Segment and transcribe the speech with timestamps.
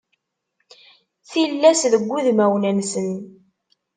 [1.29, 3.09] Tillas deg wudmawen-nsen.